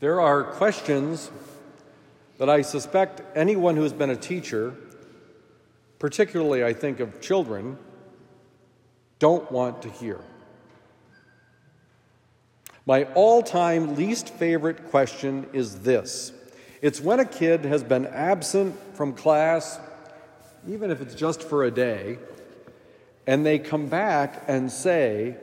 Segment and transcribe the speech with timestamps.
[0.00, 1.28] There are questions
[2.38, 4.76] that I suspect anyone who's been a teacher,
[5.98, 7.78] particularly I think of children,
[9.18, 10.20] don't want to hear.
[12.86, 16.32] My all time least favorite question is this
[16.80, 19.80] it's when a kid has been absent from class,
[20.68, 22.18] even if it's just for a day,
[23.26, 25.36] and they come back and say,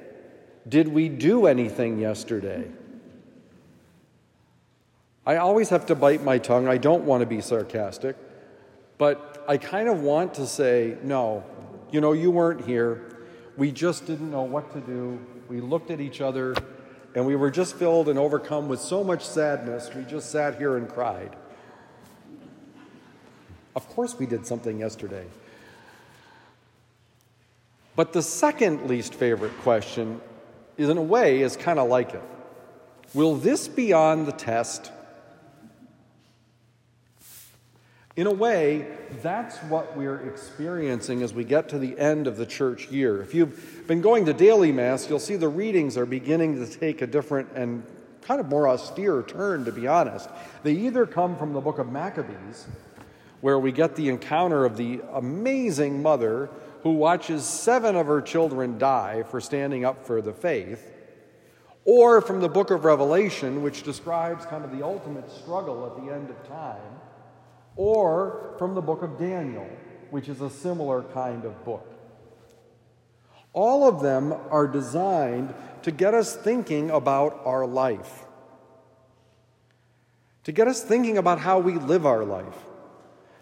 [0.65, 2.69] Did we do anything yesterday?
[5.25, 6.67] I always have to bite my tongue.
[6.67, 8.15] I don't want to be sarcastic,
[8.97, 11.43] but I kind of want to say, No,
[11.91, 13.17] you know, you weren't here.
[13.57, 15.19] We just didn't know what to do.
[15.47, 16.55] We looked at each other
[17.15, 20.75] and we were just filled and overcome with so much sadness, we just sat here
[20.75, 21.35] and cried.
[23.75, 25.25] Of course, we did something yesterday.
[27.95, 30.19] But the second least favorite question
[30.77, 32.23] is, in a way, is kind of like it.
[33.13, 34.91] Will this be on the test?
[38.15, 38.87] In a way,
[39.21, 43.21] that's what we're experiencing as we get to the end of the church year.
[43.21, 47.01] If you've been going to daily Mass, you'll see the readings are beginning to take
[47.01, 47.83] a different and
[48.21, 50.29] kind of more austere turn, to be honest.
[50.63, 52.67] They either come from the book of Maccabees,
[53.41, 56.49] where we get the encounter of the amazing mother
[56.83, 60.89] who watches seven of her children die for standing up for the faith,
[61.83, 66.13] or from the book of Revelation, which describes kind of the ultimate struggle at the
[66.13, 67.01] end of time
[67.75, 69.67] or from the book of Daniel,
[70.09, 71.91] which is a similar kind of book.
[73.53, 78.25] All of them are designed to get us thinking about our life,
[80.43, 82.57] to get us thinking about how we live our life,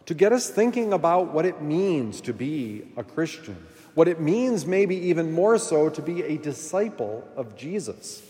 [0.06, 4.66] to get us thinking about what it means to be a Christian, what it means,
[4.66, 8.22] maybe even more so, to be a disciple of Jesus.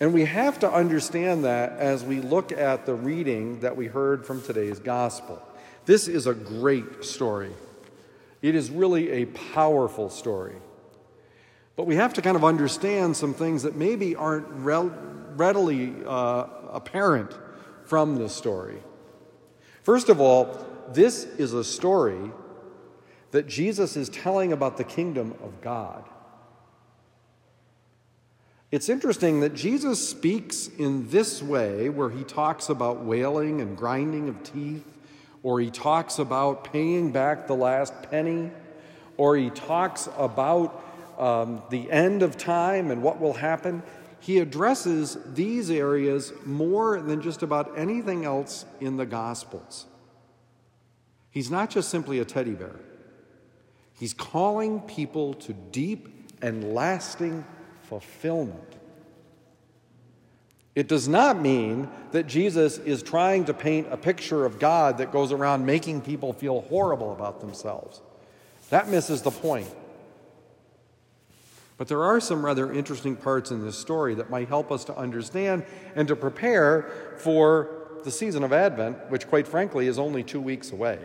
[0.00, 4.24] And we have to understand that as we look at the reading that we heard
[4.24, 5.42] from today's gospel.
[5.86, 7.52] This is a great story.
[8.40, 10.54] It is really a powerful story.
[11.74, 17.36] But we have to kind of understand some things that maybe aren't readily uh, apparent
[17.84, 18.82] from this story.
[19.82, 22.30] First of all, this is a story
[23.30, 26.04] that Jesus is telling about the kingdom of God.
[28.70, 34.28] It's interesting that Jesus speaks in this way, where he talks about wailing and grinding
[34.28, 34.84] of teeth,
[35.42, 38.50] or he talks about paying back the last penny,
[39.16, 40.84] or he talks about
[41.18, 43.82] um, the end of time and what will happen.
[44.20, 49.86] He addresses these areas more than just about anything else in the Gospels.
[51.30, 52.76] He's not just simply a teddy bear,
[53.94, 56.08] he's calling people to deep
[56.42, 57.46] and lasting
[57.88, 58.76] fulfillment.
[60.74, 65.10] It does not mean that Jesus is trying to paint a picture of God that
[65.10, 68.00] goes around making people feel horrible about themselves.
[68.70, 69.68] That misses the point.
[71.78, 74.96] But there are some rather interesting parts in this story that might help us to
[74.96, 75.64] understand
[75.96, 80.70] and to prepare for the season of Advent, which, quite frankly, is only two weeks
[80.70, 80.98] away.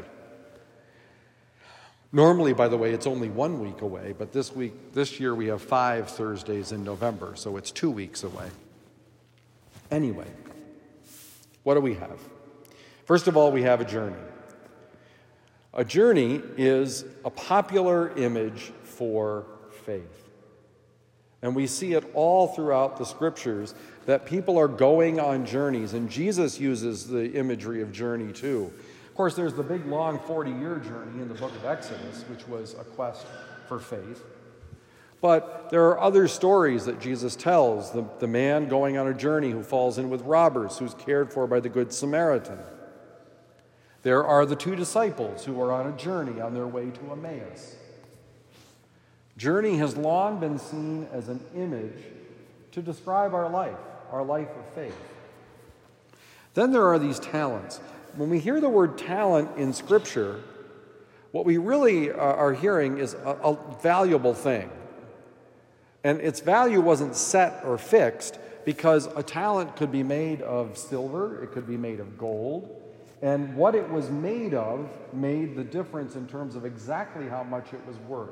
[2.16, 5.48] Normally, by the way, it's only one week away, but this week, this year, we
[5.48, 8.50] have five Thursdays in November, so it's two weeks away.
[9.90, 10.28] Anyway,
[11.64, 12.20] what do we have?
[13.06, 14.16] First of all, we have a journey.
[15.74, 19.48] A journey is a popular image for
[19.84, 20.30] faith.
[21.42, 23.74] And we see it all throughout the scriptures
[24.06, 28.72] that people are going on journeys, and Jesus uses the imagery of journey too.
[29.14, 32.48] Of course, there's the big, long 40 year journey in the book of Exodus, which
[32.48, 33.28] was a quest
[33.68, 34.24] for faith.
[35.22, 39.52] But there are other stories that Jesus tells the, the man going on a journey
[39.52, 42.58] who falls in with robbers, who's cared for by the Good Samaritan.
[44.02, 47.76] There are the two disciples who are on a journey on their way to Emmaus.
[49.38, 52.04] Journey has long been seen as an image
[52.72, 53.78] to describe our life,
[54.12, 54.98] our life of faith.
[56.56, 57.80] Then there are these talents
[58.16, 60.42] when we hear the word talent in Scripture,
[61.32, 64.70] what we really uh, are hearing is a, a valuable thing.
[66.04, 71.44] And its value wasn't set or fixed because a talent could be made of silver,
[71.44, 72.82] it could be made of gold,
[73.22, 77.74] and what it was made of made the difference in terms of exactly how much
[77.74, 78.32] it was worth.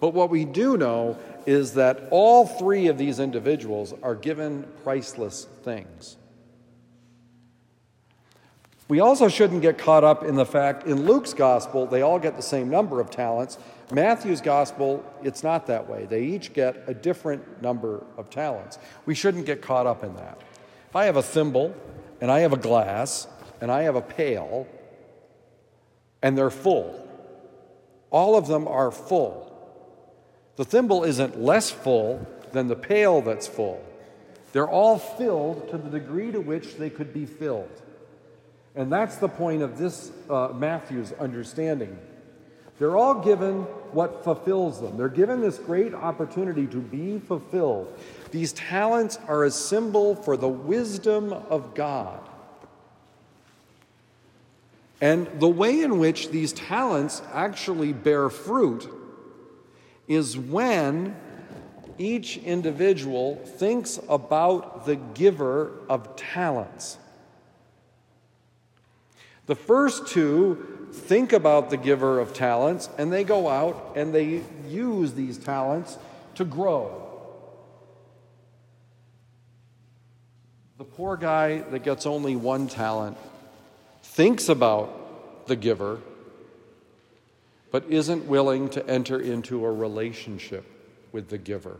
[0.00, 5.46] But what we do know is that all three of these individuals are given priceless
[5.62, 6.16] things.
[8.90, 12.34] We also shouldn't get caught up in the fact in Luke's gospel, they all get
[12.34, 13.56] the same number of talents.
[13.92, 16.06] Matthew's gospel, it's not that way.
[16.06, 18.80] They each get a different number of talents.
[19.06, 20.40] We shouldn't get caught up in that.
[20.88, 21.72] If I have a thimble
[22.20, 23.28] and I have a glass
[23.60, 24.66] and I have a pail
[26.20, 27.08] and they're full,
[28.10, 29.56] all of them are full.
[30.56, 33.86] The thimble isn't less full than the pail that's full.
[34.50, 37.70] They're all filled to the degree to which they could be filled.
[38.74, 41.98] And that's the point of this uh, Matthew's understanding.
[42.78, 43.62] They're all given
[43.92, 44.96] what fulfills them.
[44.96, 47.92] They're given this great opportunity to be fulfilled.
[48.30, 52.20] These talents are a symbol for the wisdom of God.
[55.00, 58.88] And the way in which these talents actually bear fruit
[60.08, 61.16] is when
[61.98, 66.98] each individual thinks about the giver of talents.
[69.50, 74.44] The first two think about the giver of talents and they go out and they
[74.68, 75.98] use these talents
[76.36, 77.04] to grow.
[80.78, 83.16] The poor guy that gets only one talent
[84.04, 85.98] thinks about the giver,
[87.72, 90.64] but isn't willing to enter into a relationship
[91.10, 91.78] with the giver.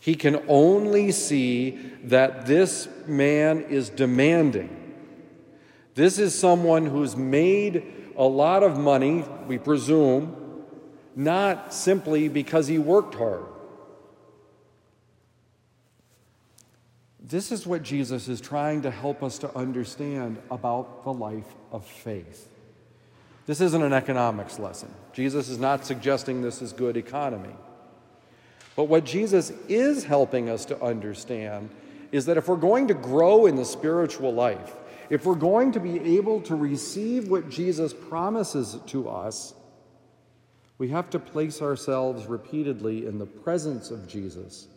[0.00, 4.77] He can only see that this man is demanding
[5.98, 7.82] this is someone who's made
[8.16, 10.62] a lot of money, we presume,
[11.16, 13.42] not simply because he worked hard.
[17.18, 21.84] This is what Jesus is trying to help us to understand about the life of
[21.84, 22.48] faith.
[23.46, 24.94] This isn't an economics lesson.
[25.12, 27.56] Jesus is not suggesting this is good economy.
[28.76, 31.70] But what Jesus is helping us to understand
[32.12, 34.76] is that if we're going to grow in the spiritual life,
[35.10, 39.54] if we're going to be able to receive what Jesus promises to us,
[40.76, 44.68] we have to place ourselves repeatedly in the presence of Jesus.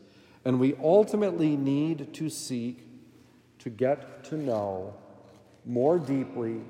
[0.43, 2.87] And we ultimately need to seek
[3.59, 4.95] to get to know
[5.65, 6.61] more deeply,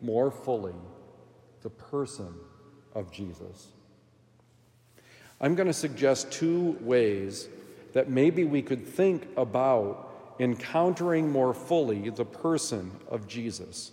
[0.00, 0.74] more fully,
[1.62, 2.32] the person
[2.94, 3.68] of Jesus.
[5.40, 7.48] I'm going to suggest two ways
[7.92, 10.07] that maybe we could think about
[10.38, 13.92] encountering more fully the person of Jesus,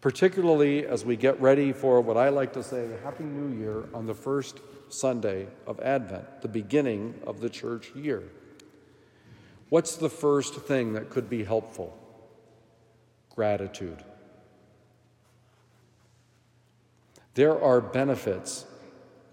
[0.00, 4.06] particularly as we get ready for what I like to say Happy New Year on
[4.06, 8.22] the first Sunday of Advent, the beginning of the church year.
[9.68, 11.98] What's the first thing that could be helpful?
[13.34, 14.04] Gratitude.
[17.34, 18.64] There are benefits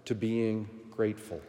[0.04, 1.40] to being grateful.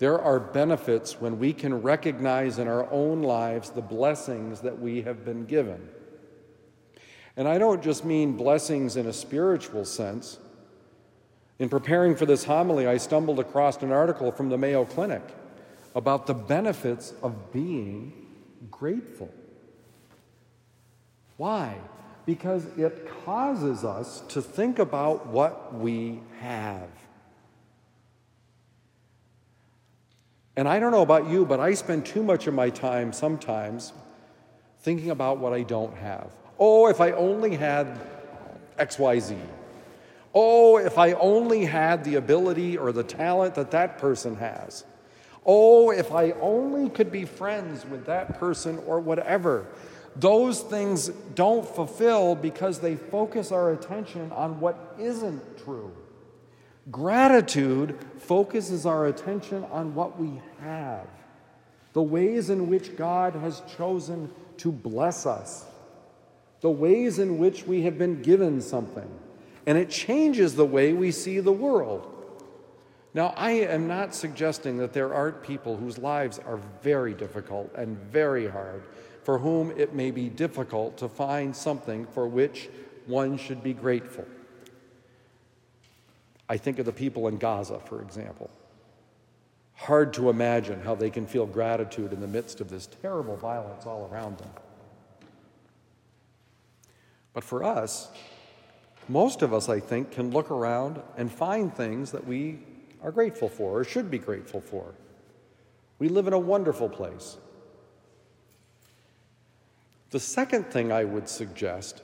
[0.00, 5.02] There are benefits when we can recognize in our own lives the blessings that we
[5.02, 5.90] have been given.
[7.36, 10.38] And I don't just mean blessings in a spiritual sense.
[11.58, 15.22] In preparing for this homily, I stumbled across an article from the Mayo Clinic
[15.94, 18.26] about the benefits of being
[18.70, 19.28] grateful.
[21.36, 21.76] Why?
[22.24, 26.88] Because it causes us to think about what we have.
[30.56, 33.92] And I don't know about you, but I spend too much of my time sometimes
[34.80, 36.30] thinking about what I don't have.
[36.58, 37.98] Oh, if I only had
[38.78, 39.38] XYZ.
[40.34, 44.84] Oh, if I only had the ability or the talent that that person has.
[45.44, 49.66] Oh, if I only could be friends with that person or whatever.
[50.16, 55.92] Those things don't fulfill because they focus our attention on what isn't true.
[56.90, 61.06] Gratitude focuses our attention on what we have,
[61.92, 65.66] the ways in which God has chosen to bless us,
[66.60, 69.08] the ways in which we have been given something,
[69.66, 72.16] and it changes the way we see the world.
[73.12, 77.98] Now, I am not suggesting that there aren't people whose lives are very difficult and
[77.98, 78.84] very hard,
[79.22, 82.68] for whom it may be difficult to find something for which
[83.06, 84.24] one should be grateful.
[86.50, 88.50] I think of the people in Gaza, for example.
[89.74, 93.86] Hard to imagine how they can feel gratitude in the midst of this terrible violence
[93.86, 94.50] all around them.
[97.34, 98.10] But for us,
[99.08, 102.58] most of us, I think, can look around and find things that we
[103.00, 104.92] are grateful for or should be grateful for.
[106.00, 107.36] We live in a wonderful place.
[110.10, 112.02] The second thing I would suggest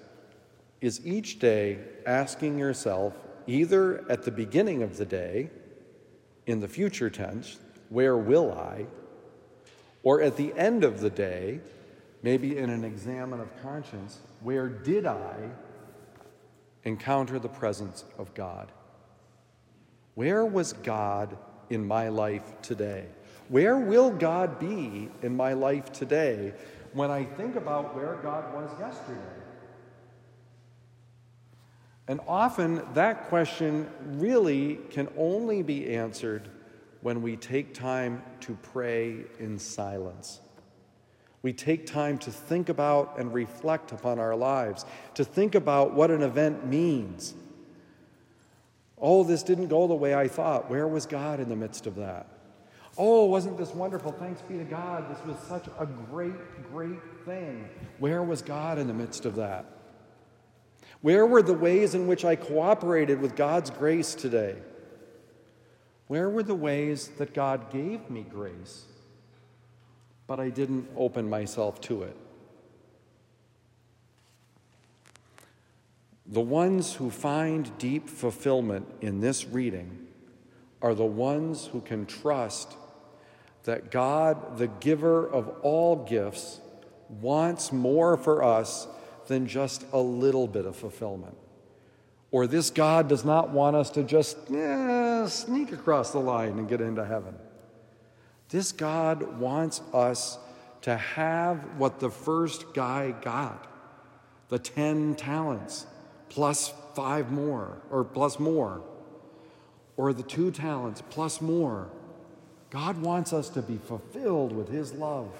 [0.81, 3.13] is each day asking yourself
[3.47, 5.51] either at the beginning of the day,
[6.47, 8.87] in the future tense, where will I?
[10.03, 11.61] Or at the end of the day,
[12.23, 15.35] maybe in an examen of conscience, where did I
[16.85, 18.71] encounter the presence of God?
[20.15, 21.37] Where was God
[21.69, 23.07] in my life today?
[23.49, 26.55] Where will God be in my life today
[26.97, 29.21] when I think about where God was yesterday.
[32.09, 36.49] And often that question really can only be answered
[37.01, 40.41] when we take time to pray in silence.
[41.43, 44.85] We take time to think about and reflect upon our lives,
[45.15, 47.35] to think about what an event means.
[48.99, 50.71] Oh, this didn't go the way I thought.
[50.71, 52.27] Where was God in the midst of that?
[52.99, 54.13] Oh, wasn't this wonderful?
[54.13, 55.11] Thanks be to God.
[55.11, 56.33] This was such a great,
[56.73, 57.69] great thing.
[57.99, 59.76] Where was God in the midst of that?
[61.03, 64.57] Where were the ways in which I cooperated with God's grace today?
[66.09, 68.85] Where were the ways that God gave me grace,
[70.27, 72.17] but I didn't open myself to it?
[76.29, 80.07] The ones who find deep fulfillment in this reading
[80.83, 82.75] are the ones who can trust
[83.65, 86.61] that God, the giver of all gifts,
[87.09, 88.89] wants more for us
[89.27, 91.37] than just a little bit of fulfillment.
[92.31, 96.69] Or this God does not want us to just eh, sneak across the line and
[96.69, 97.35] get into heaven.
[98.49, 100.39] This God wants us
[100.83, 103.67] to have what the first guy got
[104.49, 105.87] the 10 talents
[106.29, 108.83] plus five more, or plus more,
[109.97, 111.91] or the two talents plus more.
[112.71, 115.31] God wants us to be fulfilled with His love.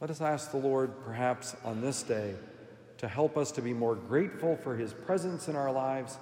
[0.00, 2.34] Let us ask the Lord, perhaps on this day,
[3.00, 6.18] to help us to be more grateful for His presence in our lives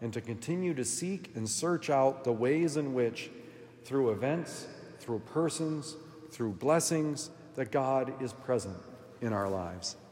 [0.00, 3.30] and to continue to seek and search out the ways in which,
[3.84, 4.66] through events,
[5.00, 5.96] through persons,
[6.30, 8.78] through blessings, that God is present
[9.20, 9.96] in our lives.